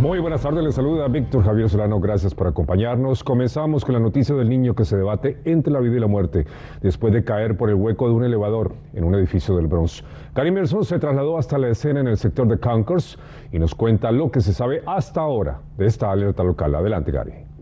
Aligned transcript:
Muy 0.00 0.20
buenas 0.20 0.42
tardes, 0.42 0.62
les 0.62 0.76
saluda 0.76 1.08
Víctor 1.08 1.42
Javier 1.42 1.68
Solano, 1.68 1.98
gracias 1.98 2.32
por 2.32 2.46
acompañarnos. 2.46 3.24
Comenzamos 3.24 3.84
con 3.84 3.94
la 3.94 3.98
noticia 4.00 4.32
del 4.36 4.48
niño 4.48 4.72
que 4.76 4.84
se 4.84 4.96
debate 4.96 5.40
entre 5.44 5.72
la 5.72 5.80
vida 5.80 5.96
y 5.96 5.98
la 5.98 6.06
muerte 6.06 6.46
después 6.80 7.12
de 7.12 7.24
caer 7.24 7.56
por 7.56 7.68
el 7.68 7.74
hueco 7.74 8.06
de 8.06 8.14
un 8.14 8.22
elevador 8.22 8.76
en 8.94 9.02
un 9.02 9.16
edificio 9.16 9.56
del 9.56 9.66
Bronx. 9.66 10.04
Gary 10.36 10.52
Merson 10.52 10.84
se 10.84 11.00
trasladó 11.00 11.36
hasta 11.36 11.58
la 11.58 11.70
escena 11.70 11.98
en 11.98 12.06
el 12.06 12.16
sector 12.16 12.46
de 12.46 12.58
Concourse 12.58 13.18
y 13.50 13.58
nos 13.58 13.74
cuenta 13.74 14.12
lo 14.12 14.30
que 14.30 14.40
se 14.40 14.52
sabe 14.52 14.84
hasta 14.86 15.20
ahora 15.20 15.62
de 15.76 15.86
esta 15.86 16.12
alerta 16.12 16.44
local. 16.44 16.76
Adelante, 16.76 17.10
Gary. 17.10 17.57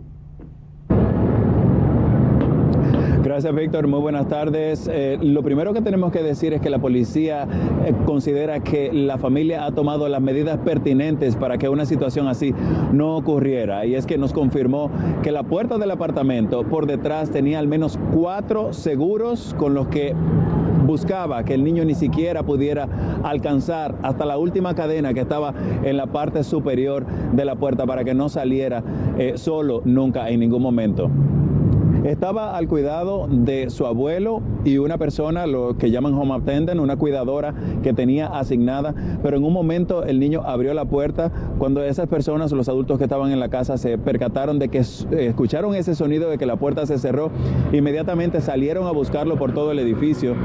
Gracias, 3.36 3.54
Víctor. 3.54 3.86
Muy 3.86 4.00
buenas 4.00 4.28
tardes. 4.28 4.88
Eh, 4.90 5.18
lo 5.20 5.42
primero 5.42 5.74
que 5.74 5.82
tenemos 5.82 6.10
que 6.10 6.22
decir 6.22 6.54
es 6.54 6.62
que 6.62 6.70
la 6.70 6.78
policía 6.78 7.46
eh, 7.84 7.92
considera 8.06 8.60
que 8.60 8.90
la 8.94 9.18
familia 9.18 9.66
ha 9.66 9.72
tomado 9.72 10.08
las 10.08 10.22
medidas 10.22 10.56
pertinentes 10.60 11.36
para 11.36 11.58
que 11.58 11.68
una 11.68 11.84
situación 11.84 12.28
así 12.28 12.54
no 12.94 13.14
ocurriera. 13.14 13.84
Y 13.84 13.94
es 13.94 14.06
que 14.06 14.16
nos 14.16 14.32
confirmó 14.32 14.90
que 15.22 15.32
la 15.32 15.42
puerta 15.42 15.76
del 15.76 15.90
apartamento 15.90 16.62
por 16.62 16.86
detrás 16.86 17.30
tenía 17.30 17.58
al 17.58 17.68
menos 17.68 17.98
cuatro 18.14 18.72
seguros 18.72 19.54
con 19.58 19.74
los 19.74 19.88
que 19.88 20.14
buscaba 20.86 21.44
que 21.44 21.52
el 21.52 21.62
niño 21.62 21.84
ni 21.84 21.94
siquiera 21.94 22.42
pudiera 22.42 22.88
alcanzar 23.22 23.96
hasta 24.00 24.24
la 24.24 24.38
última 24.38 24.74
cadena 24.74 25.12
que 25.12 25.20
estaba 25.20 25.52
en 25.84 25.98
la 25.98 26.06
parte 26.06 26.42
superior 26.42 27.04
de 27.34 27.44
la 27.44 27.56
puerta 27.56 27.84
para 27.84 28.02
que 28.02 28.14
no 28.14 28.30
saliera 28.30 28.82
eh, 29.18 29.34
solo 29.36 29.82
nunca 29.84 30.30
en 30.30 30.40
ningún 30.40 30.62
momento. 30.62 31.10
Estaba 32.06 32.56
al 32.56 32.68
cuidado 32.68 33.26
de 33.28 33.68
su 33.68 33.84
abuelo 33.84 34.40
y 34.64 34.78
una 34.78 34.96
persona, 34.96 35.44
lo 35.48 35.76
que 35.76 35.90
llaman 35.90 36.14
home 36.14 36.34
attendant, 36.34 36.80
una 36.80 36.96
cuidadora 36.96 37.52
que 37.82 37.92
tenía 37.92 38.28
asignada, 38.28 38.94
pero 39.24 39.36
en 39.36 39.42
un 39.42 39.52
momento 39.52 40.04
el 40.04 40.20
niño 40.20 40.42
abrió 40.44 40.72
la 40.72 40.84
puerta. 40.84 41.32
Cuando 41.58 41.82
esas 41.82 42.06
personas, 42.06 42.52
los 42.52 42.68
adultos 42.68 42.98
que 42.98 43.04
estaban 43.04 43.32
en 43.32 43.40
la 43.40 43.48
casa, 43.48 43.76
se 43.76 43.98
percataron 43.98 44.60
de 44.60 44.68
que 44.68 44.78
escucharon 44.78 45.74
ese 45.74 45.96
sonido 45.96 46.30
de 46.30 46.38
que 46.38 46.46
la 46.46 46.54
puerta 46.54 46.86
se 46.86 46.96
cerró, 46.98 47.32
inmediatamente 47.72 48.40
salieron 48.40 48.86
a 48.86 48.92
buscarlo 48.92 49.36
por 49.36 49.52
todo 49.52 49.72
el 49.72 49.80
edificio 49.80 50.36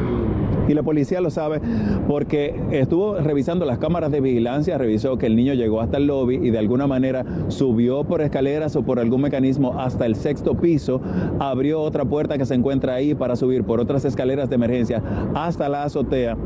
y 0.71 0.73
la 0.73 0.83
policía 0.83 1.21
lo 1.21 1.29
sabe 1.29 1.61
porque 2.07 2.55
estuvo 2.71 3.15
revisando 3.15 3.65
las 3.65 3.77
cámaras 3.77 4.11
de 4.11 4.21
vigilancia, 4.21 4.77
revisó 4.77 5.17
que 5.17 5.25
el 5.25 5.35
niño 5.35 5.53
llegó 5.53 5.81
hasta 5.81 5.97
el 5.97 6.07
lobby 6.07 6.35
y 6.35 6.49
de 6.49 6.59
alguna 6.59 6.87
manera 6.87 7.25
subió 7.49 8.03
por 8.03 8.21
escaleras 8.21 8.75
o 8.75 8.83
por 8.83 8.99
algún 8.99 9.21
mecanismo 9.21 9.79
hasta 9.79 10.05
el 10.05 10.15
sexto 10.15 10.55
piso, 10.55 11.01
abrió 11.39 11.81
otra 11.81 12.05
puerta 12.05 12.37
que 12.37 12.45
se 12.45 12.55
encuentra 12.55 12.95
ahí 12.95 13.13
para 13.13 13.35
subir 13.35 13.63
por 13.63 13.79
otras 13.79 14.05
escaleras 14.05 14.49
de 14.49 14.55
emergencia 14.55 15.03
hasta 15.33 15.69
la 15.69 15.83
azotea 15.83 16.37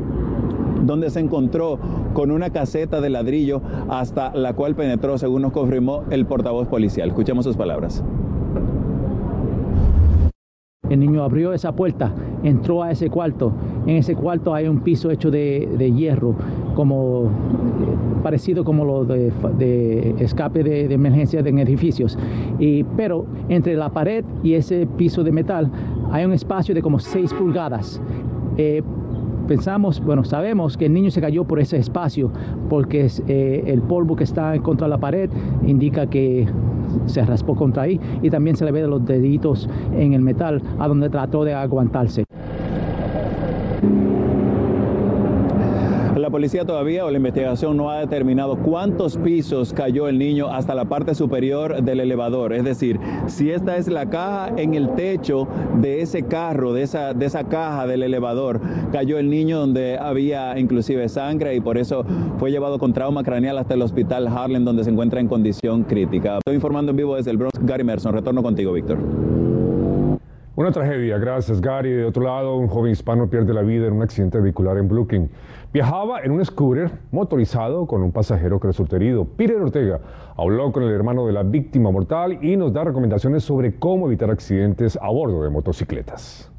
donde 0.82 1.10
se 1.10 1.20
encontró 1.20 1.78
con 2.14 2.30
una 2.30 2.50
caseta 2.50 3.00
de 3.00 3.10
ladrillo 3.10 3.60
hasta 3.88 4.34
la 4.34 4.54
cual 4.54 4.74
penetró, 4.74 5.18
según 5.18 5.42
nos 5.42 5.52
confirmó 5.52 6.04
el 6.10 6.26
portavoz 6.26 6.68
policial. 6.68 7.08
Escuchemos 7.08 7.44
sus 7.44 7.56
palabras. 7.56 8.04
El 10.90 11.00
niño 11.00 11.22
abrió 11.22 11.52
esa 11.52 11.72
puerta, 11.72 12.12
entró 12.42 12.82
a 12.82 12.90
ese 12.90 13.10
cuarto. 13.10 13.52
En 13.86 13.96
ese 13.96 14.14
cuarto 14.14 14.54
hay 14.54 14.68
un 14.68 14.80
piso 14.80 15.10
hecho 15.10 15.30
de, 15.30 15.92
hierro, 15.96 16.34
como 16.74 17.24
eh, 17.24 18.22
parecido 18.22 18.64
como 18.64 18.84
lo 18.84 19.04
de, 19.04 20.14
escape 20.18 20.62
de, 20.62 20.92
emergencia 20.92 21.42
de 21.42 21.50
edificios. 21.50 22.18
Y, 22.58 22.84
pero 22.96 23.26
entre 23.48 23.74
la 23.76 23.90
pared 23.90 24.24
y 24.42 24.54
ese 24.54 24.86
piso 24.86 25.24
de 25.24 25.32
metal 25.32 25.70
hay 26.10 26.24
un 26.24 26.32
espacio 26.32 26.74
de 26.74 26.82
como 26.82 26.98
6 26.98 27.34
pulgadas. 27.34 28.00
Eh, 28.56 28.82
pensamos, 29.46 30.02
bueno, 30.04 30.24
sabemos 30.24 30.76
que 30.76 30.86
el 30.86 30.92
niño 30.92 31.10
se 31.10 31.20
cayó 31.20 31.44
por 31.44 31.60
ese 31.60 31.76
espacio 31.78 32.30
porque 32.68 33.08
eh, 33.28 33.64
el 33.66 33.82
polvo 33.82 34.16
que 34.16 34.24
está 34.24 34.58
contra 34.60 34.88
la 34.88 34.98
pared 34.98 35.30
indica 35.66 36.06
que 36.08 36.46
se 37.06 37.24
raspó 37.24 37.54
contra 37.54 37.84
ahí 37.84 38.00
y 38.22 38.30
también 38.30 38.56
se 38.56 38.64
le 38.64 38.72
ve 38.72 38.86
los 38.86 39.04
deditos 39.04 39.68
en 39.96 40.12
el 40.12 40.22
metal 40.22 40.62
a 40.78 40.88
donde 40.88 41.08
trató 41.08 41.44
de 41.44 41.54
aguantarse. 41.54 42.24
La 46.26 46.30
policía 46.30 46.64
todavía 46.64 47.06
o 47.06 47.10
la 47.12 47.18
investigación 47.18 47.76
no 47.76 47.88
ha 47.88 48.00
determinado 48.00 48.56
cuántos 48.56 49.16
pisos 49.16 49.72
cayó 49.72 50.08
el 50.08 50.18
niño 50.18 50.48
hasta 50.48 50.74
la 50.74 50.86
parte 50.86 51.14
superior 51.14 51.84
del 51.84 52.00
elevador. 52.00 52.52
Es 52.52 52.64
decir, 52.64 52.98
si 53.28 53.52
esta 53.52 53.76
es 53.76 53.86
la 53.86 54.10
caja 54.10 54.52
en 54.56 54.74
el 54.74 54.96
techo 54.96 55.46
de 55.80 56.00
ese 56.02 56.24
carro, 56.24 56.72
de 56.72 56.82
esa, 56.82 57.14
de 57.14 57.26
esa 57.26 57.44
caja 57.44 57.86
del 57.86 58.02
elevador, 58.02 58.60
cayó 58.90 59.20
el 59.20 59.30
niño 59.30 59.60
donde 59.60 59.98
había 59.98 60.58
inclusive 60.58 61.08
sangre 61.08 61.54
y 61.54 61.60
por 61.60 61.78
eso 61.78 62.04
fue 62.38 62.50
llevado 62.50 62.80
con 62.80 62.92
trauma 62.92 63.22
craneal 63.22 63.58
hasta 63.58 63.74
el 63.74 63.82
hospital 63.82 64.26
Harlem 64.26 64.64
donde 64.64 64.82
se 64.82 64.90
encuentra 64.90 65.20
en 65.20 65.28
condición 65.28 65.84
crítica. 65.84 66.38
Estoy 66.38 66.56
informando 66.56 66.90
en 66.90 66.96
vivo 66.96 67.14
desde 67.14 67.30
el 67.30 67.36
Bronx. 67.36 67.56
Gary 67.60 67.84
Merson, 67.84 68.12
retorno 68.12 68.42
contigo, 68.42 68.72
Víctor. 68.72 68.98
Una 70.56 70.72
tragedia, 70.72 71.18
gracias 71.18 71.60
Gary. 71.60 71.92
De 71.92 72.06
otro 72.06 72.24
lado, 72.24 72.56
un 72.56 72.68
joven 72.68 72.90
hispano 72.90 73.28
pierde 73.28 73.52
la 73.52 73.60
vida 73.60 73.88
en 73.88 73.92
un 73.92 74.00
accidente 74.00 74.40
vehicular 74.40 74.78
en 74.78 74.88
Brooklyn. 74.88 75.28
Viajaba 75.70 76.22
en 76.22 76.30
un 76.30 76.42
scooter 76.42 76.90
motorizado 77.12 77.86
con 77.86 78.02
un 78.02 78.10
pasajero 78.10 78.58
que 78.58 78.68
resultó 78.68 78.96
herido. 78.96 79.26
Peter 79.26 79.60
Ortega 79.60 80.00
habló 80.34 80.72
con 80.72 80.82
el 80.84 80.92
hermano 80.92 81.26
de 81.26 81.34
la 81.34 81.42
víctima 81.42 81.90
mortal 81.90 82.42
y 82.42 82.56
nos 82.56 82.72
da 82.72 82.84
recomendaciones 82.84 83.44
sobre 83.44 83.78
cómo 83.78 84.06
evitar 84.06 84.30
accidentes 84.30 84.98
a 85.02 85.10
bordo 85.10 85.42
de 85.42 85.50
motocicletas. 85.50 86.50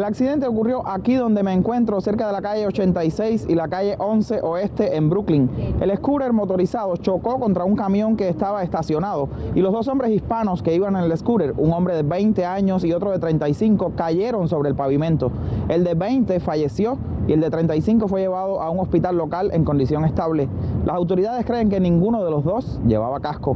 El 0.00 0.04
accidente 0.04 0.46
ocurrió 0.46 0.88
aquí 0.88 1.14
donde 1.14 1.42
me 1.42 1.52
encuentro, 1.52 2.00
cerca 2.00 2.26
de 2.26 2.32
la 2.32 2.40
calle 2.40 2.66
86 2.66 3.44
y 3.50 3.54
la 3.54 3.68
calle 3.68 3.96
11 3.98 4.40
Oeste 4.40 4.96
en 4.96 5.10
Brooklyn. 5.10 5.50
El 5.78 5.94
scooter 5.94 6.32
motorizado 6.32 6.96
chocó 6.96 7.38
contra 7.38 7.64
un 7.64 7.76
camión 7.76 8.16
que 8.16 8.30
estaba 8.30 8.62
estacionado 8.62 9.28
y 9.54 9.60
los 9.60 9.74
dos 9.74 9.88
hombres 9.88 10.10
hispanos 10.12 10.62
que 10.62 10.74
iban 10.74 10.96
en 10.96 11.02
el 11.02 11.18
scooter, 11.18 11.52
un 11.58 11.74
hombre 11.74 11.96
de 11.96 12.02
20 12.02 12.46
años 12.46 12.82
y 12.82 12.94
otro 12.94 13.10
de 13.10 13.18
35, 13.18 13.92
cayeron 13.94 14.48
sobre 14.48 14.70
el 14.70 14.74
pavimento. 14.74 15.32
El 15.68 15.84
de 15.84 15.92
20 15.92 16.40
falleció 16.40 16.96
y 17.28 17.34
el 17.34 17.42
de 17.42 17.50
35 17.50 18.08
fue 18.08 18.22
llevado 18.22 18.62
a 18.62 18.70
un 18.70 18.80
hospital 18.80 19.18
local 19.18 19.50
en 19.52 19.66
condición 19.66 20.06
estable. 20.06 20.48
Las 20.86 20.96
autoridades 20.96 21.44
creen 21.44 21.68
que 21.68 21.78
ninguno 21.78 22.24
de 22.24 22.30
los 22.30 22.42
dos 22.42 22.80
llevaba 22.86 23.20
casco. 23.20 23.54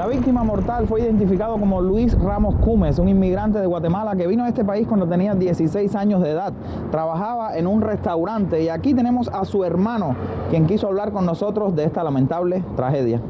La 0.00 0.06
víctima 0.06 0.42
mortal 0.42 0.86
fue 0.86 1.02
identificado 1.02 1.58
como 1.58 1.82
Luis 1.82 2.18
Ramos 2.18 2.54
Cumes, 2.64 2.98
un 2.98 3.10
inmigrante 3.10 3.58
de 3.58 3.66
Guatemala 3.66 4.16
que 4.16 4.26
vino 4.26 4.44
a 4.44 4.48
este 4.48 4.64
país 4.64 4.86
cuando 4.86 5.06
tenía 5.06 5.34
16 5.34 5.94
años 5.94 6.22
de 6.22 6.30
edad. 6.30 6.54
Trabajaba 6.90 7.58
en 7.58 7.66
un 7.66 7.82
restaurante 7.82 8.62
y 8.62 8.70
aquí 8.70 8.94
tenemos 8.94 9.28
a 9.28 9.44
su 9.44 9.62
hermano, 9.62 10.16
quien 10.48 10.66
quiso 10.66 10.86
hablar 10.86 11.12
con 11.12 11.26
nosotros 11.26 11.76
de 11.76 11.84
esta 11.84 12.02
lamentable 12.02 12.64
tragedia. 12.76 13.20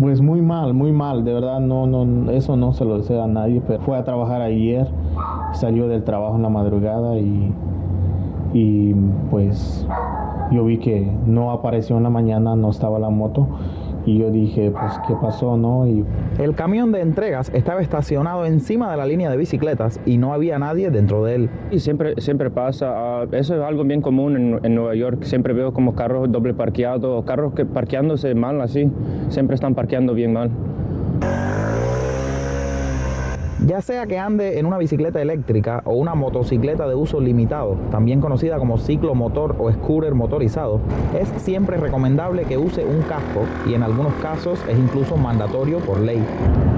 Pues 0.00 0.20
muy 0.20 0.42
mal, 0.42 0.74
muy 0.74 0.90
mal, 0.90 1.24
de 1.24 1.34
verdad 1.34 1.60
no, 1.60 1.86
no, 1.86 2.32
eso 2.32 2.56
no 2.56 2.72
se 2.72 2.84
lo 2.84 2.98
desea 2.98 3.22
a 3.22 3.28
nadie, 3.28 3.62
pero 3.64 3.80
fue 3.84 3.96
a 3.96 4.02
trabajar 4.02 4.42
ayer, 4.42 4.88
salió 5.52 5.86
del 5.86 6.02
trabajo 6.02 6.34
en 6.34 6.42
la 6.42 6.48
madrugada 6.48 7.16
y, 7.16 7.54
y 8.52 8.92
pues 9.30 9.86
yo 10.50 10.64
vi 10.64 10.78
que 10.78 11.08
no 11.26 11.52
apareció 11.52 11.96
en 11.96 12.02
la 12.02 12.10
mañana, 12.10 12.56
no 12.56 12.70
estaba 12.70 12.98
la 12.98 13.10
moto 13.10 13.46
y 14.04 14.18
yo 14.18 14.30
dije, 14.30 14.70
pues, 14.70 14.98
¿qué 15.06 15.14
pasó, 15.20 15.56
no? 15.56 15.86
Y... 15.86 16.04
El 16.38 16.54
camión 16.54 16.92
de 16.92 17.00
entregas 17.00 17.50
estaba 17.54 17.80
estacionado 17.80 18.44
encima 18.46 18.90
de 18.90 18.96
la 18.96 19.06
línea 19.06 19.30
de 19.30 19.36
bicicletas 19.36 20.00
y 20.06 20.18
no 20.18 20.32
había 20.32 20.58
nadie 20.58 20.90
dentro 20.90 21.24
de 21.24 21.34
él. 21.34 21.50
Y 21.70 21.78
siempre, 21.78 22.14
siempre 22.18 22.50
pasa, 22.50 22.92
ah, 22.94 23.26
eso 23.32 23.54
es 23.54 23.62
algo 23.62 23.84
bien 23.84 24.02
común 24.02 24.36
en, 24.36 24.60
en, 24.64 24.74
Nueva 24.74 24.94
York. 24.94 25.22
Siempre 25.22 25.52
veo 25.52 25.72
como 25.72 25.94
carros 25.94 26.30
doble 26.30 26.54
parqueados, 26.54 27.24
carros 27.24 27.54
que 27.54 27.64
parqueándose 27.64 28.34
mal 28.34 28.60
así, 28.60 28.90
siempre 29.28 29.54
están 29.54 29.74
parqueando 29.74 30.14
bien 30.14 30.32
mal. 30.32 30.50
Ya 33.66 33.80
sea 33.80 34.06
que 34.08 34.18
ande 34.18 34.58
en 34.58 34.66
una 34.66 34.76
bicicleta 34.76 35.22
eléctrica 35.22 35.82
o 35.84 35.94
una 35.94 36.16
motocicleta 36.16 36.88
de 36.88 36.96
uso 36.96 37.20
limitado, 37.20 37.76
también 37.92 38.20
conocida 38.20 38.58
como 38.58 38.76
ciclomotor 38.76 39.54
o 39.60 39.70
scooter 39.70 40.16
motorizado, 40.16 40.80
es 41.16 41.28
siempre 41.40 41.76
recomendable 41.76 42.42
que 42.44 42.58
use 42.58 42.84
un 42.84 43.02
casco 43.02 43.42
y 43.68 43.74
en 43.74 43.84
algunos 43.84 44.14
casos 44.14 44.58
es 44.68 44.76
incluso 44.76 45.16
mandatorio 45.16 45.78
por 45.78 46.00
ley. 46.00 46.24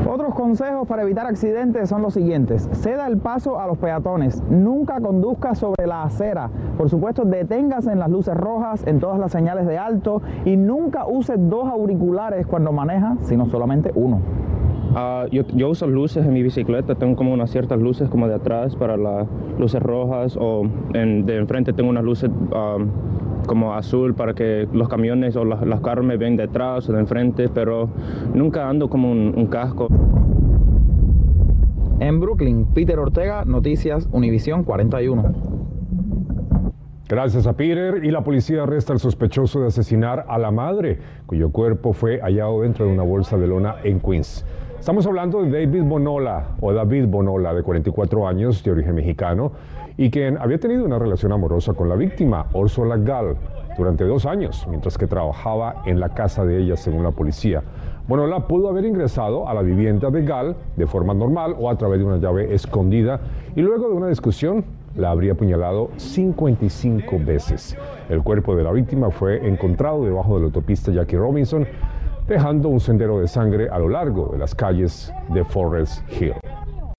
Otros 0.07 0.35
consejos 0.35 0.87
para 0.87 1.03
evitar 1.03 1.27
accidentes 1.27 1.89
son 1.89 2.03
los 2.03 2.13
siguientes. 2.13 2.69
Ceda 2.73 3.07
el 3.07 3.17
paso 3.17 3.59
a 3.59 3.67
los 3.67 3.79
peatones. 3.79 4.43
Nunca 4.51 5.01
conduzca 5.01 5.55
sobre 5.55 5.87
la 5.87 6.03
acera. 6.03 6.51
Por 6.77 6.91
supuesto, 6.91 7.25
deténgase 7.25 7.93
en 7.93 7.99
las 7.99 8.11
luces 8.11 8.37
rojas, 8.37 8.87
en 8.87 9.01
todas 9.01 9.19
las 9.19 9.33
señales 9.33 9.67
de 9.67 9.79
alto 9.79 10.21
y 10.45 10.57
nunca 10.57 11.07
use 11.07 11.37
dos 11.39 11.67
auriculares 11.67 12.47
cuando 12.47 12.73
maneja, 12.73 13.17
sino 13.23 13.47
solamente 13.47 13.91
uno. 13.95 14.21
Ah, 14.97 15.27
yo, 15.33 15.43
yo, 15.55 15.71
uso 15.71 15.89
luces 15.89 16.25
en 16.25 16.33
mi 16.33 16.43
bicicleta, 16.45 16.95
tengo 16.95 17.17
como 17.17 17.33
unas 17.33 17.51
ciertas 17.51 17.81
luces 17.81 18.09
como 18.09 18.29
de 18.29 18.35
atrás 18.35 18.77
para 18.77 18.97
las 18.97 19.27
luces 19.59 19.83
rojas 19.83 20.37
o 20.41 20.69
de 20.93 21.37
enfrente 21.37 21.73
tengo 21.73 21.91
unas 21.91 22.05
luces 22.05 22.31
como 23.47 23.75
azul 23.75 24.15
para 24.15 24.35
que 24.35 24.69
los 24.73 24.89
camiones 24.89 25.35
o 25.35 25.45
los, 25.45 25.61
los 25.67 25.81
carros 25.81 26.07
me 26.07 26.17
ven 26.17 26.37
detrás 26.37 26.89
o 26.89 26.93
de 26.93 27.01
enfrente, 27.01 27.49
pero 27.49 27.89
nunca 28.35 28.69
ando 28.69 28.89
como 28.89 29.11
un, 29.11 29.35
un 29.37 29.47
casco. 29.47 29.89
En 31.99 32.21
Brooklyn, 32.21 32.67
Peter 32.73 32.99
Ortega, 32.99 33.45
Noticias 33.45 34.09
Univisión 34.13 34.63
41. 34.63 35.35
Gracias 37.09 37.47
a 37.47 37.53
Peter 37.55 38.05
y 38.05 38.11
la 38.11 38.23
policía 38.23 38.63
arresta 38.63 38.93
al 38.93 38.99
sospechoso 38.99 39.61
de 39.61 39.67
asesinar 39.67 40.25
a 40.29 40.39
la 40.39 40.51
madre, 40.51 40.99
cuyo 41.27 41.51
cuerpo 41.51 41.93
fue 41.93 42.21
hallado 42.21 42.63
dentro 42.63 42.87
de 42.87 42.93
una 42.93 43.03
bolsa 43.03 43.37
de 43.37 43.47
lona 43.47 43.77
en 43.85 44.01
Queens. 44.01 44.45
Estamos 44.85 45.07
hablando 45.07 45.43
de 45.43 45.51
David 45.51 45.85
Bonola 45.85 46.57
o 46.61 46.71
David 46.71 47.07
Bonola, 47.07 47.55
de 47.55 47.63
44 47.63 48.29
años, 48.29 48.63
de 48.63 48.71
origen 48.71 48.95
mexicano, 48.95 49.53
y 49.97 50.11
quien 50.11 50.37
había 50.37 50.61
tenido 50.61 50.85
una 50.85 50.99
relación 50.99 51.33
amorosa 51.33 51.73
con 51.73 51.89
la 51.89 51.97
víctima, 51.97 52.49
Ursula 52.53 52.99
Gall, 52.99 53.35
durante 53.79 54.05
dos 54.05 54.27
años, 54.27 54.67
mientras 54.69 54.99
que 54.99 55.07
trabajaba 55.07 55.77
en 55.87 56.01
la 56.01 56.11
casa 56.11 56.45
de 56.45 56.59
ella, 56.59 56.77
según 56.77 57.03
la 57.03 57.13
policía. 57.13 57.63
Bonola 58.07 58.47
pudo 58.47 58.69
haber 58.69 58.85
ingresado 58.85 59.49
a 59.49 59.55
la 59.55 59.63
vivienda 59.63 60.11
de 60.11 60.23
Gall 60.23 60.55
de 60.77 60.87
forma 60.87 61.15
normal 61.15 61.57
o 61.59 61.71
a 61.71 61.79
través 61.79 62.01
de 62.01 62.05
una 62.05 62.19
llave 62.19 62.53
escondida 62.53 63.21
y 63.57 63.63
luego 63.63 63.89
de 63.89 63.95
una 63.95 64.09
discusión 64.09 64.67
la 64.97 65.13
habría 65.13 65.33
apuñalado 65.33 65.93
55 65.97 67.17
veces. 67.25 67.75
El 68.11 68.23
cuerpo 68.23 68.55
de 68.55 68.65
la 68.65 68.73
víctima 68.73 69.11
fue 69.11 69.49
encontrado 69.49 70.05
debajo 70.05 70.35
de 70.35 70.41
la 70.41 70.47
autopista 70.49 70.93
Jackie 70.93 71.17
Robinson, 71.17 71.67
dejando 72.27 72.69
un 72.69 72.81
sendero 72.81 73.21
de 73.21 73.29
sangre 73.29 73.69
a 73.69 73.79
lo 73.79 73.89
largo 73.89 74.31
de 74.33 74.39
las 74.39 74.55
calles 74.55 75.13
de 75.29 75.45
Forest 75.45 76.01
Hill. 76.11 76.35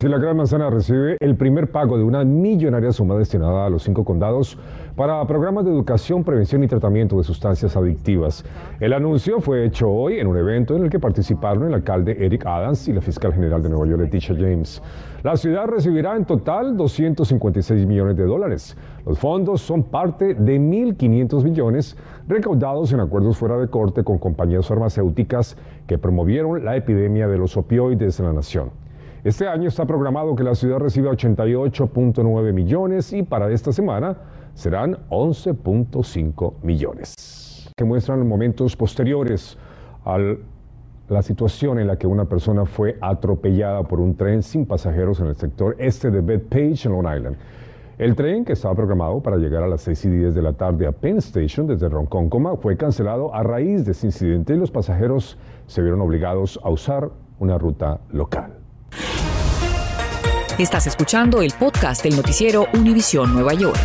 Si 0.06 0.12
la 0.12 0.20
Gran 0.20 0.38
Manzana 0.38 0.70
recibe 0.70 1.18
el 1.20 1.36
primer 1.36 1.72
pago 1.72 1.98
de 1.98 2.04
una 2.04 2.24
millonaria 2.24 2.92
suma 2.92 3.16
destinada 3.16 3.66
a 3.66 3.72
los 3.72 3.82
cinco 3.82 4.06
condados 4.06 4.56
para 4.96 5.26
programas 5.26 5.66
de 5.66 5.72
educación, 5.72 6.24
prevención 6.24 6.64
y 6.64 6.68
tratamiento 6.68 7.18
de 7.18 7.24
sustancias 7.24 7.76
adictivas. 7.76 8.46
El 8.80 8.94
anuncio 8.94 9.42
fue 9.42 9.66
hecho 9.66 9.90
hoy 9.90 10.20
en 10.20 10.28
un 10.28 10.38
evento 10.38 10.76
en 10.76 10.84
el 10.84 10.92
que 10.92 11.00
participaron 11.00 11.70
el 11.70 11.74
alcalde 11.74 12.24
Eric 12.24 12.46
Adams 12.46 12.88
y 12.88 12.94
la 12.94 13.02
fiscal 13.02 13.34
general 13.34 13.64
de 13.64 13.70
Nueva 13.70 13.88
York, 13.88 14.02
Leticia 14.04 14.36
James. 14.36 14.80
La 15.24 15.36
ciudad 15.38 15.66
recibirá 15.66 16.16
en 16.16 16.26
total 16.26 16.78
256 16.78 17.88
millones 17.88 18.16
de 18.16 18.26
dólares. 18.26 18.78
Los 19.08 19.18
fondos 19.18 19.62
son 19.62 19.82
parte 19.82 20.36
de 20.36 20.60
1.500 20.60 21.44
millones 21.44 21.98
recaudados 22.28 22.94
en 22.94 23.00
acuerdos 23.00 23.38
fuera 23.38 23.58
de 23.58 23.70
corte 23.70 24.04
con 24.04 24.20
compañías 24.20 24.68
farmacéuticas 24.68 25.58
que 25.88 25.98
promovieron 25.98 26.64
la 26.64 26.76
epidemia 26.76 27.28
de 27.28 27.40
los 27.40 27.58
opioides 27.58 28.20
en 28.20 28.28
la 28.28 28.34
nación. 28.34 28.85
Este 29.26 29.48
año 29.48 29.70
está 29.70 29.88
programado 29.88 30.36
que 30.36 30.44
la 30.44 30.54
ciudad 30.54 30.78
reciba 30.78 31.12
88.9 31.12 32.54
millones 32.54 33.12
y 33.12 33.24
para 33.24 33.50
esta 33.50 33.72
semana 33.72 34.18
serán 34.54 35.00
11.5 35.10 36.54
millones. 36.62 37.72
Que 37.76 37.84
muestran 37.84 38.28
momentos 38.28 38.76
posteriores 38.76 39.58
a 40.06 40.20
la 41.10 41.22
situación 41.24 41.80
en 41.80 41.88
la 41.88 41.98
que 41.98 42.06
una 42.06 42.26
persona 42.26 42.68
fue 42.68 43.00
atropellada 43.02 43.82
por 43.82 44.00
un 44.00 44.16
tren 44.16 44.44
sin 44.44 44.68
pasajeros 44.68 45.20
en 45.20 45.26
el 45.26 45.36
sector 45.36 45.76
este 45.80 46.12
de 46.12 46.22
Bethpage 46.22 46.86
en 46.86 46.92
Long 46.92 47.08
Island. 47.18 47.38
El 47.98 48.16
tren, 48.16 48.46
que 48.46 48.54
estaba 48.54 48.76
programado 48.76 49.24
para 49.24 49.38
llegar 49.38 49.64
a 49.64 49.68
las 49.68 49.82
6 49.82 50.06
y 50.06 50.10
10 50.10 50.36
de 50.36 50.42
la 50.44 50.54
tarde 50.54 50.86
a 50.86 50.92
Penn 50.92 51.18
Station 51.18 51.66
desde 51.66 51.90
Ronkonkoma, 51.90 52.58
fue 52.58 52.78
cancelado 52.78 53.34
a 53.34 53.42
raíz 53.42 53.86
de 53.86 53.94
ese 53.94 54.06
incidente 54.06 54.54
y 54.54 54.58
los 54.58 54.70
pasajeros 54.70 55.40
se 55.66 55.82
vieron 55.82 56.02
obligados 56.02 56.60
a 56.64 56.70
usar 56.70 57.10
una 57.40 57.58
ruta 57.58 58.02
local. 58.12 58.65
Estás 60.58 60.88
escuchando 60.88 61.42
el 61.42 61.52
podcast 61.60 62.02
del 62.02 62.16
noticiero 62.16 62.68
Univisión 62.74 63.34
Nueva 63.34 63.54
York. 63.54 63.76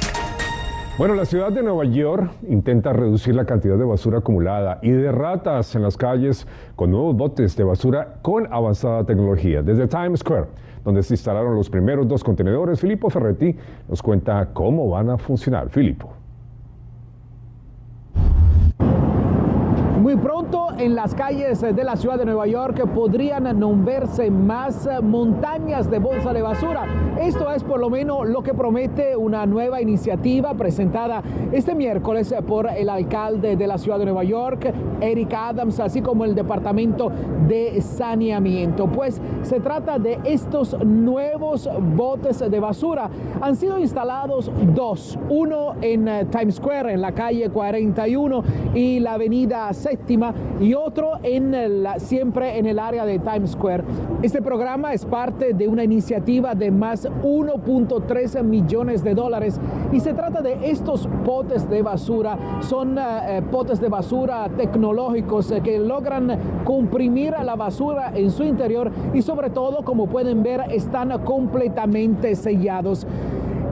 Bueno, 0.99 1.17
la 1.17 1.25
ciudad 1.25 1.51
de 1.51 1.65
Nueva 1.65 1.85
York 1.85 2.31
intenta 2.49 2.93
reducir 2.93 3.35
la 3.35 3.45
cantidad 3.45 3.77
de 3.77 3.83
basura 3.85 4.19
acumulada 4.19 4.79
y 4.81 4.91
de 4.91 5.11
ratas 5.11 5.75
en 5.75 5.83
las 5.83 5.97
calles 5.97 6.47
con 6.77 6.93
nuevos 6.93 7.17
botes 7.17 7.57
de 7.57 7.65
basura 7.65 8.19
con 8.23 8.47
avanzada 8.53 9.05
tecnología. 9.05 9.63
Desde 9.63 9.89
Times 9.89 10.21
Square, 10.21 10.47
donde 10.85 11.03
se 11.03 11.15
instalaron 11.15 11.57
los 11.57 11.69
primeros 11.69 12.07
dos 12.07 12.23
contenedores, 12.23 12.79
Filippo 12.79 13.11
Ferretti 13.11 13.57
nos 13.89 14.01
cuenta 14.01 14.51
cómo 14.53 14.89
van 14.91 15.11
a 15.11 15.19
funcionar. 15.19 15.71
Filippo. 15.71 16.13
Muy 19.99 20.15
en 20.79 20.95
las 20.95 21.15
calles 21.15 21.61
de 21.61 21.85
la 21.85 21.95
ciudad 21.97 22.19
de 22.19 22.25
Nueva 22.25 22.47
York 22.47 22.89
podrían 22.95 23.59
nombrarse 23.59 24.31
más 24.31 24.89
montañas 25.03 25.91
de 25.91 25.99
bolsa 25.99 26.33
de 26.33 26.43
basura. 26.43 26.87
Esto 27.21 27.51
es 27.53 27.63
por 27.63 27.79
lo 27.79 27.91
menos 27.91 28.27
lo 28.29 28.43
que 28.43 28.55
promete 28.55 29.15
una 29.17 29.45
nueva 29.47 29.83
iniciativa 29.83 30.55
presentada 30.55 31.23
este 31.53 31.75
miércoles 31.75 32.35
por 32.49 32.69
el 32.69 32.89
alcalde 32.89 33.57
de 33.57 33.67
la 33.67 33.79
ciudad 33.79 33.99
de 33.99 34.07
Nueva 34.07 34.25
York, 34.25 34.73
Eric 35.01 35.35
Adams, 35.35 35.79
así 35.81 36.01
como 36.01 36.25
el 36.25 36.35
Departamento 36.35 37.13
de 37.47 37.81
Saneamiento. 37.83 38.87
Pues 38.87 39.21
se 39.43 39.61
trata 39.61 39.99
de 39.99 40.19
estos 40.25 40.77
nuevos 40.85 41.69
botes 41.95 42.39
de 42.39 42.61
basura. 42.61 43.11
Han 43.41 43.55
sido 43.57 43.79
instalados 43.79 44.51
dos, 44.75 45.19
uno 45.29 45.75
en 45.83 46.29
Times 46.31 46.57
Square, 46.57 46.93
en 46.93 47.03
la 47.03 47.13
calle 47.13 47.51
41 47.51 48.43
y 48.75 49.01
la 49.01 49.15
avenida 49.15 49.73
séptima 49.73 50.33
y 50.61 50.75
otro 50.75 51.13
en 51.23 51.55
siempre 51.99 52.59
en 52.59 52.67
el 52.67 52.79
área 52.79 53.05
de 53.05 53.19
Times 53.19 53.53
Square. 53.53 53.85
Este 54.23 54.43
programa 54.43 54.93
es 54.93 55.05
parte 55.05 55.55
de 55.55 55.69
una 55.69 55.85
iniciativa 55.85 56.55
de 56.55 56.71
más 56.71 57.09
1.13 57.23 58.43
millones 58.43 59.03
de 59.03 59.15
dólares 59.15 59.59
y 59.93 60.01
se 60.01 60.13
trata 60.13 60.43
de 60.43 60.71
estos 60.71 61.09
potes 61.25 61.69
de 61.69 61.83
basura. 61.83 62.39
Son 62.61 62.99
uh, 62.99 63.43
potes 63.51 63.81
de 63.81 63.89
basura 63.89 64.49
tecnológicos 64.57 65.51
uh, 65.51 65.63
que 65.63 65.79
logran 65.79 66.39
comprimir 66.65 67.35
la 67.45 67.57
basura 67.57 68.13
en 68.15 68.31
su 68.31 68.45
interior 68.45 68.91
y 69.15 69.23
sobre 69.23 69.51
todo, 69.51 69.85
como 69.85 70.07
pueden 70.07 70.43
ver, 70.43 70.63
están 70.71 71.11
completamente 71.25 72.35
sellados. 72.35 73.07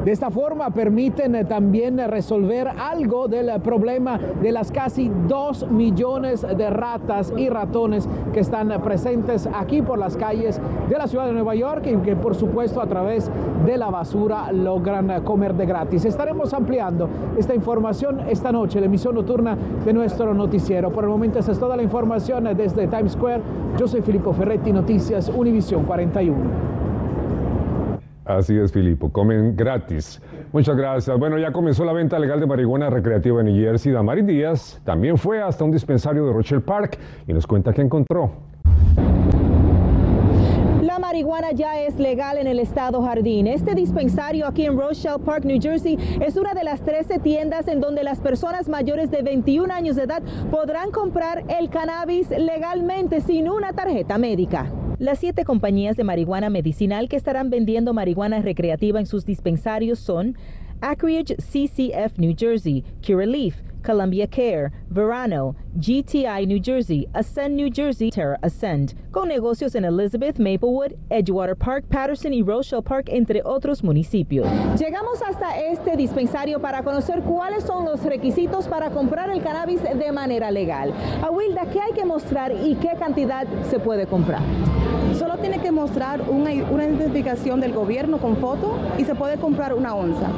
De 0.09 0.13
esta 0.13 0.31
forma 0.31 0.71
permiten 0.71 1.47
también 1.47 1.99
resolver 2.09 2.67
algo 2.67 3.29
del 3.29 3.61
problema 3.61 4.19
de 4.41 4.53
las 4.53 4.73
casi 4.73 5.13
2 5.29 5.71
millones 5.71 6.47
de 6.57 6.71
ratas 6.71 7.31
y 7.37 7.51
ratones 7.51 8.09
que 8.33 8.41
están 8.41 8.69
presentes 8.83 9.47
aquí 9.55 9.83
por 9.83 9.99
las 9.99 10.17
calles 10.17 10.59
de 10.89 10.97
la 10.97 11.09
ciudad 11.09 11.27
de 11.27 11.35
Nueva 11.35 11.55
York 11.55 11.85
y 11.89 11.97
que 11.97 12.17
por 12.17 12.35
supuesto 12.35 12.81
a 12.81 12.87
través 12.87 13.31
de 13.67 13.77
la 13.77 13.91
basura 13.91 14.51
logran 14.51 15.25
comer 15.25 15.53
de 15.53 15.67
gratis. 15.67 16.07
Estaremos 16.07 16.55
ampliando 16.55 17.07
esta 17.37 17.55
información 17.55 18.21
esta 18.31 18.51
noche, 18.51 18.81
la 18.81 18.87
emisión 18.87 19.15
nocturna 19.15 19.59
de 19.85 19.93
nuestro 19.93 20.33
noticiero. 20.33 20.91
Por 20.91 21.05
el 21.05 21.11
momento 21.11 21.39
esa 21.39 21.53
es 21.53 21.59
toda 21.59 21.77
la 21.77 21.83
información 21.83 22.45
desde 22.57 22.87
Times 22.87 23.13
Square. 23.13 23.43
Yo 23.79 23.87
soy 23.87 24.01
Filippo 24.01 24.33
Ferretti, 24.33 24.73
Noticias 24.73 25.29
Univisión 25.29 25.85
41. 25.85 26.78
Así 28.29 28.59
es, 28.59 28.73
Filipo, 28.73 29.11
comen 29.11 29.57
gratis. 29.57 30.21
Muchas 30.53 30.77
gracias. 30.77 31.19
Bueno, 31.19 31.39
ya 31.39 31.51
comenzó 31.51 31.87
la 31.87 31.95
venta 31.95 32.19
legal 32.19 32.39
de 32.39 32.47
marihuana 32.47 32.91
recreativa 32.91 33.41
en 33.41 33.47
New 33.47 33.57
Jersey. 33.57 33.91
Damaris 33.91 34.27
Díaz 34.27 34.83
también 34.85 35.17
fue 35.17 35.41
hasta 35.41 35.65
un 35.65 35.71
dispensario 35.71 36.27
de 36.27 36.35
Rochelle 36.35 36.61
Park 36.61 36.99
y 37.27 37.33
nos 37.33 37.47
cuenta 37.47 37.73
qué 37.73 37.81
encontró. 37.81 38.31
La 40.83 40.99
marihuana 40.99 41.53
ya 41.53 41.81
es 41.81 41.99
legal 41.99 42.37
en 42.37 42.47
el 42.47 42.59
estado 42.59 43.01
Jardín. 43.01 43.47
Este 43.47 43.75
dispensario 43.75 44.47
aquí 44.47 44.67
en 44.67 44.79
Rochelle 44.79 45.21
Park, 45.25 45.47
New 45.47 45.59
Jersey, 45.59 45.99
es 46.21 46.37
una 46.37 46.53
de 46.53 46.65
las 46.65 46.83
13 46.83 47.21
tiendas 47.21 47.67
en 47.67 47.81
donde 47.81 48.05
las 48.05 48.21
personas 48.21 48.69
mayores 48.69 49.11
de 49.11 49.23
21 49.23 49.73
años 49.73 49.97
de 49.97 50.03
edad 50.03 50.23
podrán 50.51 50.91
comprar 50.91 51.45
el 51.49 51.71
cannabis 51.71 52.29
legalmente 52.29 53.23
sin 53.23 53.49
una 53.49 53.73
tarjeta 53.73 54.19
médica. 54.19 54.71
Las 54.99 55.21
siete 55.21 55.45
compañías 55.45 55.97
de 55.97 56.03
marihuana 56.03 56.51
medicinal 56.51 57.09
que 57.09 57.15
estarán 57.15 57.51
vendiendo 57.51 57.95
marihuana 57.95 58.43
recreativa 58.43 58.99
en 58.99 59.07
sus 59.07 59.25
dispensarios 59.25 60.01
son 60.01 60.37
Acreage 60.81 61.37
CCF 61.37 62.19
New 62.19 62.35
Jersey, 62.37 62.83
Curaleaf, 63.07 63.55
Columbia 63.85 64.27
Care, 64.27 64.73
Verano, 64.91 65.55
GTI 65.77 66.47
New 66.47 66.61
Jersey, 66.61 67.07
Ascend 67.15 67.55
New 67.55 67.71
Jersey, 67.73 68.11
Terra 68.11 68.39
Ascend, 68.43 68.95
con 69.13 69.29
negocios 69.29 69.77
en 69.77 69.85
Elizabeth, 69.85 70.41
Maplewood, 70.41 70.95
Edgewater 71.11 71.55
Park, 71.55 71.85
Patterson 71.89 72.35
y 72.35 72.43
Rochelle 72.43 72.83
Park, 72.83 73.09
entre 73.09 73.41
otros 73.45 73.85
municipios. 73.85 74.49
Llegamos 74.79 75.23
hasta 75.23 75.61
este 75.61 75.97
dispensario 75.97 76.61
para 76.61 76.83
conocer 76.83 77.21
cuáles 77.23 77.63
son 77.63 77.85
los 77.85 78.03
requisitos 78.05 78.67
para 78.67 78.91
comprar 78.91 79.31
el 79.31 79.43
cannabis 79.43 79.81
de 79.81 80.13
manera 80.13 80.51
legal. 80.51 80.93
Awilda, 81.23 81.67
¿qué 81.73 81.81
hay 81.81 81.93
que 81.93 82.05
mostrar 82.05 82.53
y 82.53 82.75
qué 82.75 82.91
cantidad 82.99 83.47
se 83.71 83.79
puede 83.79 84.07
comprar? 84.07 84.43
Solo 85.19 85.37
tiene 85.39 85.59
que 85.59 85.73
mostrar 85.73 86.23
una, 86.31 86.53
identificación 86.53 87.61
del 87.61 87.73
gobierno 87.73 88.19
con 88.19 88.37
foto 88.37 88.79
y 88.99 89.05
se 89.05 89.17
puede 89.17 89.37
comprar 89.37 89.75
una 89.75 89.93
onza. 89.93 90.29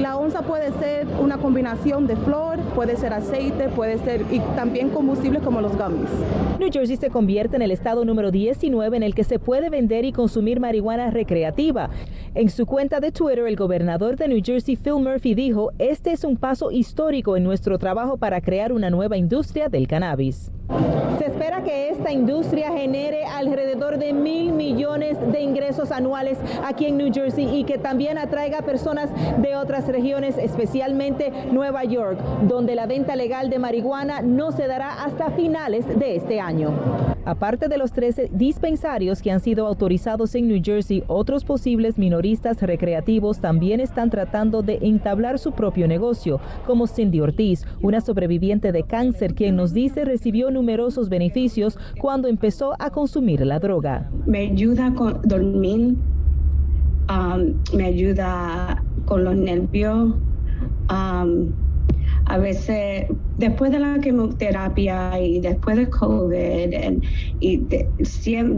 La 0.00 0.16
onza 0.16 0.42
puede 0.42 0.72
ser 0.78 1.06
una 1.20 1.38
combinación 1.38 2.06
de 2.06 2.16
flor, 2.16 2.58
puede 2.74 2.96
ser 2.96 3.12
aceite, 3.12 3.68
puede 3.68 3.98
ser 3.98 4.22
y 4.30 4.40
también 4.54 4.90
combustibles 4.90 5.42
como 5.42 5.60
los 5.60 5.76
gummies. 5.76 6.10
New 6.58 6.70
Jersey 6.72 6.96
se 6.96 7.10
convierte 7.10 7.56
en 7.56 7.62
el 7.62 7.70
estado 7.70 8.04
número 8.04 8.30
19 8.30 8.96
en 8.96 9.02
el 9.02 9.14
que 9.14 9.24
se 9.24 9.38
puede 9.38 9.70
vender 9.70 10.04
y 10.04 10.12
consumir 10.12 10.60
marihuana 10.60 11.10
recreativa. 11.10 11.90
En 12.34 12.50
su 12.50 12.66
cuenta 12.66 13.00
de 13.00 13.12
Twitter, 13.12 13.46
el 13.46 13.56
gobernador 13.56 14.16
de 14.16 14.28
New 14.28 14.42
Jersey, 14.44 14.76
Phil 14.76 14.94
Murphy, 14.94 15.34
dijo, 15.34 15.72
este 15.78 16.12
es 16.12 16.24
un 16.24 16.36
paso 16.36 16.70
histórico 16.70 17.36
en 17.36 17.44
nuestro 17.44 17.78
trabajo 17.78 18.16
para 18.16 18.40
crear 18.40 18.72
una 18.72 18.90
nueva 18.90 19.16
industria 19.16 19.68
del 19.68 19.86
cannabis. 19.86 20.50
Se 21.18 21.26
espera 21.26 21.62
que 21.62 21.90
esta 21.90 22.12
industria 22.12 22.72
genere 22.72 23.24
alrededor 23.24 23.98
de 23.98 24.12
mil 24.12 24.52
millones 24.52 25.16
de 25.32 25.40
ingresos 25.40 25.90
anuales 25.92 26.38
aquí 26.64 26.86
en 26.86 26.96
New 26.96 27.12
Jersey 27.12 27.48
y 27.56 27.64
que 27.64 27.78
también 27.78 28.18
atraiga 28.18 28.62
personas 28.62 29.10
de 29.38 29.56
otras 29.56 29.75
regiones, 29.86 30.38
especialmente 30.38 31.32
Nueva 31.52 31.84
York, 31.84 32.18
donde 32.48 32.74
la 32.74 32.86
venta 32.86 33.16
legal 33.16 33.50
de 33.50 33.58
marihuana 33.58 34.22
no 34.22 34.52
se 34.52 34.66
dará 34.66 35.04
hasta 35.04 35.30
finales 35.30 35.86
de 35.98 36.16
este 36.16 36.40
año. 36.40 36.72
Aparte 37.24 37.68
de 37.68 37.76
los 37.76 37.92
13 37.92 38.30
dispensarios 38.32 39.20
que 39.20 39.32
han 39.32 39.40
sido 39.40 39.66
autorizados 39.66 40.34
en 40.36 40.46
New 40.46 40.60
Jersey, 40.64 41.02
otros 41.08 41.44
posibles 41.44 41.98
minoristas 41.98 42.62
recreativos 42.62 43.40
también 43.40 43.80
están 43.80 44.10
tratando 44.10 44.62
de 44.62 44.78
entablar 44.82 45.40
su 45.40 45.52
propio 45.52 45.88
negocio, 45.88 46.40
como 46.66 46.86
Cindy 46.86 47.20
Ortiz, 47.20 47.66
una 47.82 48.00
sobreviviente 48.00 48.70
de 48.70 48.84
cáncer 48.84 49.34
quien 49.34 49.56
nos 49.56 49.72
dice 49.72 50.04
recibió 50.04 50.52
numerosos 50.52 51.08
beneficios 51.08 51.78
cuando 52.00 52.28
empezó 52.28 52.74
a 52.78 52.90
consumir 52.90 53.44
la 53.44 53.58
droga. 53.58 54.08
Me 54.24 54.50
ayuda 54.50 54.92
con 54.94 55.20
dormir, 55.22 55.96
um, 57.10 57.54
me 57.76 57.86
ayuda 57.86 58.82
con 59.06 59.24
los 59.24 59.36
nervios. 59.36 60.16
Um, 60.90 61.54
a 62.26 62.38
veces 62.38 63.06
después 63.38 63.70
de 63.70 63.78
la 63.78 63.98
quimioterapia 63.98 65.20
y 65.20 65.40
después 65.40 65.76
de 65.76 65.88
COVID 65.88 67.00
y 67.40 67.60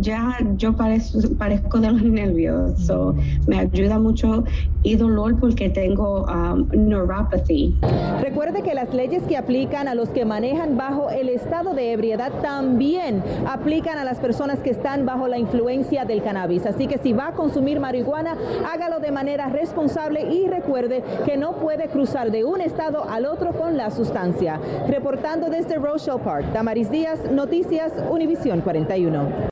ya 0.01 0.39
yo 0.57 0.75
parezco, 0.75 1.19
parezco 1.37 1.79
de 1.79 1.91
los 1.91 2.03
nervios, 2.03 2.79
so, 2.79 3.15
me 3.47 3.59
ayuda 3.59 3.99
mucho 3.99 4.45
y 4.83 4.97
dolor 4.97 5.39
porque 5.41 5.69
tengo 5.69 6.25
um, 6.25 6.69
neuropathy. 6.73 7.77
Recuerde 8.21 8.63
que 8.63 8.75
las 8.75 8.95
leyes 8.95 9.23
que 9.25 9.37
aplican 9.37 9.89
a 9.89 9.95
los 9.95 10.09
que 10.11 10.25
manejan 10.25 10.77
bajo 10.77 11.11
el 11.11 11.29
estado 11.29 11.75
de 11.75 11.93
ebriedad 11.93 12.33
también 12.43 13.23
aplican 13.47 13.99
a 13.99 14.05
las 14.05 14.19
personas 14.19 14.61
que 14.61 14.71
están 14.71 15.05
bajo 15.05 15.27
la 15.27 15.39
influencia 15.39 16.05
del 16.05 16.23
cannabis. 16.23 16.65
Así 16.67 16.87
que 16.87 16.99
si 16.99 17.13
va 17.13 17.29
a 17.29 17.33
consumir 17.33 17.81
marihuana, 17.81 18.37
hágalo 18.73 19.01
de 19.01 19.11
manera 19.11 19.49
responsable 19.49 20.33
y 20.33 20.47
recuerde 20.47 21.03
que 21.25 21.37
no 21.37 21.57
puede 21.57 21.89
cruzar 21.89 22.31
de 22.31 22.45
un 22.45 22.61
estado 22.61 23.09
al 23.09 23.27
otro 23.27 23.53
con 23.53 23.77
la 23.77 23.91
sustancia. 23.91 24.61
Reportando 24.89 25.49
desde 25.51 25.77
Rochelle 25.77 26.19
Park, 26.19 26.47
Damaris 26.53 26.91
Díaz, 26.91 27.31
Noticias 27.31 27.93
Univisión 28.11 28.61
41. 28.61 29.49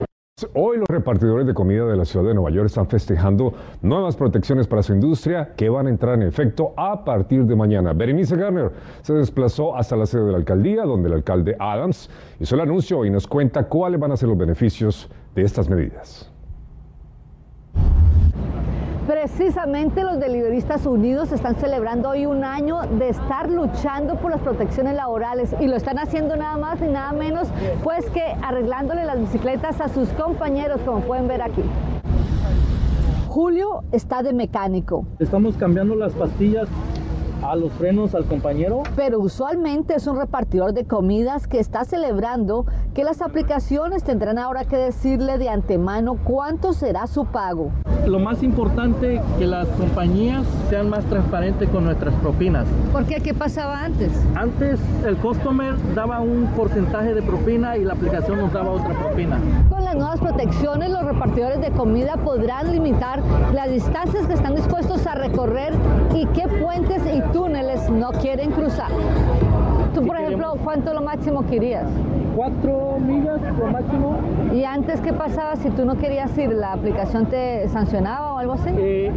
Hoy 0.52 0.76
los 0.76 0.86
repartidores 0.88 1.46
de 1.46 1.54
comida 1.54 1.86
de 1.86 1.96
la 1.96 2.04
ciudad 2.04 2.26
de 2.26 2.34
Nueva 2.34 2.50
York 2.50 2.66
están 2.66 2.86
festejando 2.88 3.54
nuevas 3.80 4.16
protecciones 4.16 4.66
para 4.66 4.82
su 4.82 4.92
industria 4.92 5.54
que 5.56 5.70
van 5.70 5.86
a 5.86 5.88
entrar 5.88 6.16
en 6.16 6.28
efecto 6.28 6.74
a 6.76 7.06
partir 7.06 7.44
de 7.46 7.56
mañana. 7.56 7.94
Berenice 7.94 8.36
Garner 8.36 8.70
se 9.00 9.14
desplazó 9.14 9.74
hasta 9.74 9.96
la 9.96 10.04
sede 10.04 10.26
de 10.26 10.32
la 10.32 10.36
alcaldía, 10.36 10.82
donde 10.82 11.08
el 11.08 11.14
alcalde 11.14 11.56
Adams 11.58 12.10
hizo 12.38 12.54
el 12.54 12.60
anuncio 12.60 13.06
y 13.06 13.10
nos 13.10 13.26
cuenta 13.26 13.66
cuáles 13.66 13.98
van 13.98 14.12
a 14.12 14.16
ser 14.18 14.28
los 14.28 14.36
beneficios 14.36 15.08
de 15.34 15.42
estas 15.42 15.70
medidas. 15.70 16.30
Precisamente 19.06 20.02
los 20.02 20.18
deliberistas 20.18 20.84
unidos 20.84 21.30
están 21.30 21.54
celebrando 21.54 22.08
hoy 22.08 22.26
un 22.26 22.42
año 22.42 22.80
de 22.98 23.10
estar 23.10 23.48
luchando 23.48 24.16
por 24.16 24.32
las 24.32 24.40
protecciones 24.40 24.96
laborales 24.96 25.54
y 25.60 25.68
lo 25.68 25.76
están 25.76 26.00
haciendo 26.00 26.34
nada 26.34 26.56
más 26.56 26.80
ni 26.80 26.88
nada 26.88 27.12
menos 27.12 27.46
pues 27.84 28.10
que 28.10 28.22
arreglándole 28.42 29.04
las 29.04 29.20
bicicletas 29.20 29.80
a 29.80 29.88
sus 29.88 30.08
compañeros 30.08 30.80
como 30.84 31.02
pueden 31.02 31.28
ver 31.28 31.40
aquí. 31.40 31.62
Julio 33.28 33.84
está 33.92 34.24
de 34.24 34.32
mecánico. 34.32 35.06
Estamos 35.20 35.56
cambiando 35.56 35.94
las 35.94 36.12
pastillas 36.12 36.68
a 37.50 37.56
los 37.56 37.72
frenos 37.72 38.14
al 38.14 38.24
compañero. 38.24 38.82
Pero 38.96 39.20
usualmente 39.20 39.94
es 39.94 40.06
un 40.06 40.16
repartidor 40.16 40.72
de 40.72 40.84
comidas 40.84 41.46
que 41.46 41.58
está 41.58 41.84
celebrando 41.84 42.66
que 42.94 43.04
las 43.04 43.22
aplicaciones 43.22 44.04
tendrán 44.04 44.38
ahora 44.38 44.64
que 44.64 44.76
decirle 44.76 45.38
de 45.38 45.48
antemano 45.48 46.18
cuánto 46.24 46.72
será 46.72 47.06
su 47.06 47.26
pago. 47.26 47.70
Lo 48.06 48.18
más 48.18 48.42
importante 48.42 49.20
que 49.38 49.46
las 49.46 49.66
compañías 49.68 50.44
sean 50.70 50.88
más 50.88 51.04
transparentes 51.06 51.68
con 51.70 51.84
nuestras 51.84 52.14
propinas. 52.16 52.66
¿Por 52.92 53.04
qué? 53.04 53.20
¿Qué 53.20 53.34
pasaba 53.34 53.84
antes? 53.84 54.12
Antes 54.34 54.78
el 55.04 55.16
customer 55.16 55.74
daba 55.94 56.20
un 56.20 56.46
porcentaje 56.56 57.14
de 57.14 57.22
propina 57.22 57.76
y 57.76 57.84
la 57.84 57.94
aplicación 57.94 58.38
nos 58.38 58.52
daba 58.52 58.70
otra 58.70 58.94
propina. 58.94 59.40
Con 59.68 59.85
las 59.96 60.18
nuevas 60.18 60.20
protecciones, 60.20 60.90
los 60.90 61.04
repartidores 61.04 61.60
de 61.60 61.70
comida 61.70 62.16
podrán 62.16 62.70
limitar 62.70 63.22
las 63.54 63.70
distancias 63.70 64.26
que 64.26 64.34
están 64.34 64.54
dispuestos 64.54 65.06
a 65.06 65.14
recorrer 65.14 65.72
y 66.14 66.26
qué 66.26 66.46
puentes 66.48 67.02
y 67.06 67.22
túneles 67.32 67.88
no 67.88 68.10
quieren 68.12 68.50
cruzar. 68.50 68.90
Tú, 69.94 70.06
por 70.06 70.16
ejemplo, 70.18 70.54
¿cuánto 70.62 70.90
es 70.90 70.94
lo 70.96 71.00
máximo 71.00 71.46
querías? 71.46 71.86
Cuatro 72.36 72.98
millas 73.00 73.40
lo 73.58 73.66
máximo. 73.68 74.18
¿Y 74.52 74.64
antes 74.64 75.00
qué 75.00 75.14
pasaba 75.14 75.56
si 75.56 75.70
tú 75.70 75.86
no 75.86 75.96
querías 75.96 76.36
ir? 76.36 76.50
¿La 76.50 76.74
aplicación 76.74 77.24
te 77.26 77.66
sancionaba 77.68 78.34
o 78.34 78.38
algo 78.38 78.52
así? 78.52 78.68
Eh, 78.76 79.10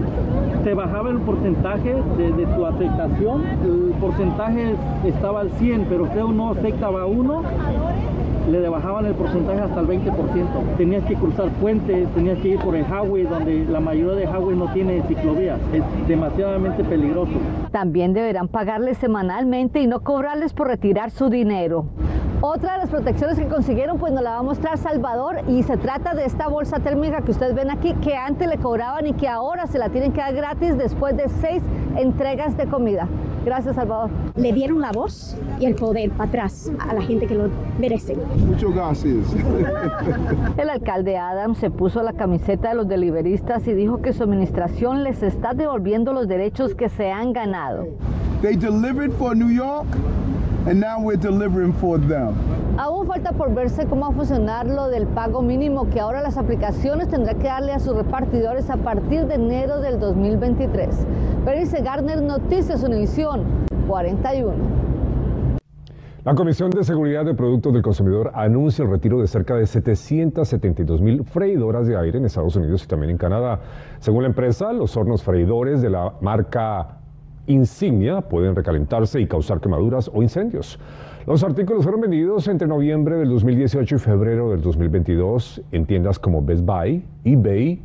te 0.63 0.73
bajaba 0.73 1.09
el 1.09 1.17
porcentaje 1.19 1.95
de, 2.17 2.45
tu 2.55 2.65
aceptación. 2.65 3.45
El 3.65 3.93
porcentaje 3.99 4.75
estaba 5.03 5.41
al 5.41 5.51
100, 5.51 5.87
pero 5.89 6.03
usted 6.05 6.21
no 6.21 6.51
aceptaba 6.51 7.05
uno 7.05 7.43
le 8.47 8.69
bajaban 8.69 9.05
el 9.05 9.13
porcentaje 9.13 9.59
hasta 9.61 9.79
el 9.79 9.87
20%. 9.87 10.77
Tenías 10.77 11.03
que 11.05 11.15
cruzar 11.15 11.49
puentes, 11.61 12.07
tenías 12.15 12.37
que 12.39 12.49
ir 12.49 12.59
por 12.59 12.75
el 12.75 12.85
highway, 12.85 13.23
donde 13.23 13.65
la 13.65 13.79
mayoría 13.79 14.15
de 14.15 14.23
highway 14.23 14.55
no 14.55 14.71
tiene 14.73 15.01
ciclovías. 15.07 15.59
Es 15.73 15.83
demasiadamente 16.07 16.83
peligroso. 16.83 17.33
También 17.71 18.13
deberán 18.13 18.47
pagarles 18.47 18.97
semanalmente 18.97 19.81
y 19.81 19.87
no 19.87 20.01
cobrarles 20.01 20.53
por 20.53 20.67
retirar 20.67 21.11
su 21.11 21.29
dinero. 21.29 21.85
Otra 22.41 22.73
de 22.73 22.79
las 22.79 22.89
protecciones 22.89 23.37
que 23.37 23.47
consiguieron, 23.47 23.97
pues 23.97 24.13
nos 24.13 24.23
la 24.23 24.31
va 24.31 24.37
a 24.37 24.43
mostrar 24.43 24.77
Salvador 24.77 25.41
y 25.49 25.63
se 25.63 25.75
trata 25.75 26.13
de 26.13 26.23
esta 26.23 26.47
bolsa 26.47 26.79
térmica 26.79 27.21
que 27.21 27.31
ustedes 27.31 27.53
ven 27.53 27.69
aquí, 27.69 27.93
que 27.95 28.15
antes 28.15 28.47
le 28.47 28.57
cobraban 28.57 29.05
y 29.07 29.13
que 29.13 29.27
ahora 29.27 29.67
se 29.67 29.77
la 29.77 29.89
tienen 29.89 30.13
que 30.13 30.21
dar 30.21 30.33
gratis 30.33 30.77
después 30.77 31.17
de 31.17 31.27
seis 31.27 31.61
entregas 31.97 32.55
de 32.55 32.65
comida. 32.67 33.09
Gracias, 33.45 33.75
Salvador. 33.75 34.09
Le 34.35 34.53
dieron 34.53 34.81
la 34.81 34.91
voz 34.91 35.37
y 35.59 35.65
el 35.65 35.75
poder 35.75 36.11
para 36.11 36.29
atrás 36.29 36.71
a 36.79 36.93
la 36.93 37.01
gente 37.01 37.25
que 37.25 37.35
lo 37.35 37.49
merece. 37.79 38.15
Muchas 38.47 38.73
gracias. 38.73 39.17
El 40.57 40.69
alcalde 40.69 41.17
Adams 41.17 41.57
se 41.57 41.69
puso 41.69 42.03
la 42.03 42.13
camiseta 42.13 42.69
de 42.69 42.75
los 42.75 42.87
deliberistas 42.87 43.67
y 43.67 43.73
dijo 43.73 44.01
que 44.01 44.13
su 44.13 44.23
administración 44.23 45.03
les 45.03 45.23
está 45.23 45.53
devolviendo 45.53 46.13
los 46.13 46.27
derechos 46.27 46.75
que 46.75 46.89
se 46.89 47.11
han 47.11 47.33
ganado. 47.33 47.87
They 48.41 48.55
delivered 48.55 49.11
for 49.13 49.35
New 49.35 49.49
York 49.49 49.87
and 50.69 50.79
now 50.79 50.99
we're 51.01 51.17
delivering 51.17 51.73
for 51.73 51.97
them. 51.97 52.35
Aún 52.77 53.07
falta 53.07 53.33
por 53.33 53.53
verse 53.53 53.87
cómo 53.87 54.01
va 54.01 54.07
a 54.09 54.11
funcionar 54.13 54.67
lo 54.67 54.87
del 54.87 55.07
pago 55.07 55.41
mínimo 55.41 55.89
que 55.89 55.99
ahora 55.99 56.21
las 56.21 56.37
aplicaciones 56.37 57.07
tendrán 57.07 57.39
que 57.39 57.47
darle 57.47 57.73
a 57.73 57.79
sus 57.79 57.95
repartidores 57.95 58.69
a 58.69 58.77
partir 58.77 59.25
de 59.25 59.35
enero 59.35 59.81
del 59.81 59.99
2023. 59.99 61.07
Berenice 61.43 61.81
Gardner, 61.81 62.21
Noticias 62.21 62.83
Univisión 62.83 63.45
41. 63.87 64.53
La 66.23 66.35
Comisión 66.35 66.69
de 66.69 66.83
Seguridad 66.83 67.25
de 67.25 67.33
Productos 67.33 67.73
del 67.73 67.81
Consumidor 67.81 68.31
anuncia 68.35 68.83
el 68.83 68.91
retiro 68.91 69.19
de 69.19 69.27
cerca 69.27 69.55
de 69.55 69.65
772 69.65 71.01
mil 71.01 71.23
freidoras 71.23 71.87
de 71.87 71.97
aire 71.97 72.19
en 72.19 72.25
Estados 72.25 72.55
Unidos 72.55 72.83
y 72.83 72.87
también 72.87 73.09
en 73.09 73.17
Canadá. 73.17 73.61
Según 73.99 74.23
la 74.23 74.29
empresa, 74.29 74.71
los 74.73 74.95
hornos 74.95 75.23
freidores 75.23 75.81
de 75.81 75.89
la 75.89 76.13
marca 76.21 76.98
Insignia 77.49 78.21
pueden 78.21 78.55
recalentarse 78.55 79.19
y 79.19 79.25
causar 79.25 79.59
quemaduras 79.59 80.09
o 80.13 80.21
incendios. 80.21 80.79
Los 81.25 81.43
artículos 81.43 81.83
fueron 81.83 82.01
vendidos 82.01 82.47
entre 82.47 82.67
noviembre 82.67 83.15
del 83.15 83.29
2018 83.29 83.95
y 83.95 83.99
febrero 83.99 84.51
del 84.51 84.61
2022 84.61 85.63
en 85.71 85.85
tiendas 85.87 86.19
como 86.19 86.43
Best 86.43 86.63
Buy, 86.63 87.03
eBay 87.23 87.81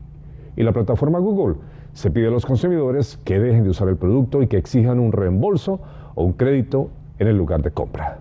y 0.55 0.63
la 0.63 0.73
plataforma 0.73 1.19
Google. 1.19 1.57
Se 1.95 2.11
pide 2.11 2.27
a 2.27 2.31
los 2.31 2.45
consumidores 2.45 3.19
que 3.25 3.39
dejen 3.39 3.65
de 3.65 3.71
usar 3.71 3.89
el 3.89 3.97
producto 3.97 4.43
y 4.43 4.49
que 4.49 4.59
exijan 4.59 5.01
un 5.01 5.13
reembolso 5.13 5.81
o 6.15 6.25
un 6.25 6.35
crédito 6.35 6.91
en 7.19 7.29
el 7.29 7.39
lugar 7.39 7.63
de 7.63 7.71
compra. 7.71 8.19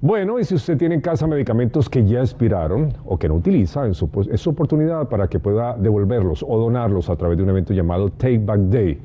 Bueno, 0.00 0.38
y 0.38 0.44
si 0.44 0.54
usted 0.54 0.78
tiene 0.78 0.94
en 0.94 1.00
casa 1.00 1.26
medicamentos 1.26 1.88
que 1.88 2.06
ya 2.06 2.20
expiraron 2.20 2.92
o 3.04 3.18
que 3.18 3.28
no 3.28 3.34
utiliza, 3.34 3.88
es 3.88 3.96
su 3.96 4.50
oportunidad 4.50 5.08
para 5.08 5.26
que 5.26 5.40
pueda 5.40 5.76
devolverlos 5.76 6.44
o 6.46 6.58
donarlos 6.58 7.10
a 7.10 7.16
través 7.16 7.36
de 7.36 7.42
un 7.42 7.50
evento 7.50 7.74
llamado 7.74 8.08
Take 8.08 8.38
Back 8.38 8.60
Day. 8.60 9.00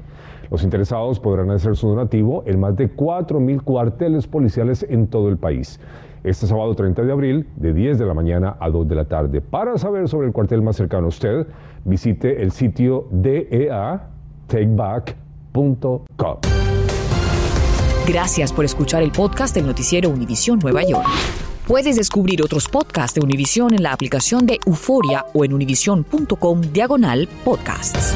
Los 0.49 0.63
interesados 0.63 1.19
podrán 1.19 1.51
hacer 1.51 1.75
su 1.75 1.87
donativo 1.87 2.43
en 2.45 2.59
más 2.59 2.75
de 2.75 2.95
4.000 2.95 3.61
cuarteles 3.63 4.27
policiales 4.27 4.85
en 4.89 5.07
todo 5.07 5.29
el 5.29 5.37
país. 5.37 5.79
Este 6.23 6.47
sábado 6.47 6.73
30 6.73 7.03
de 7.03 7.11
abril, 7.11 7.47
de 7.55 7.73
10 7.73 7.99
de 7.99 8.05
la 8.05 8.13
mañana 8.13 8.57
a 8.59 8.69
2 8.69 8.87
de 8.87 8.95
la 8.95 9.05
tarde. 9.05 9.41
Para 9.41 9.77
saber 9.77 10.07
sobre 10.09 10.27
el 10.27 10.33
cuartel 10.33 10.61
más 10.61 10.75
cercano 10.75 11.05
a 11.05 11.09
usted, 11.09 11.47
visite 11.83 12.41
el 12.41 12.51
sitio 12.51 13.07
DEA 13.11 14.09
Take 14.47 14.75
Back 14.75 15.15
univision.com. 15.55 16.37
Gracias 18.07 18.53
por 18.53 18.65
escuchar 18.65 19.01
el 19.01 19.11
podcast 19.11 19.55
del 19.55 19.65
noticiero 19.65 20.09
Univisión 20.09 20.59
Nueva 20.59 20.83
York. 20.83 21.07
Puedes 21.67 21.95
descubrir 21.95 22.43
otros 22.43 22.67
podcasts 22.67 23.15
de 23.15 23.25
Univisión 23.25 23.73
en 23.73 23.81
la 23.81 23.91
aplicación 23.91 24.45
de 24.45 24.59
Euforia 24.67 25.25
o 25.33 25.43
en 25.43 25.53
univision.com 25.53 26.61
diagonal 26.61 27.27
podcasts. 27.43 28.13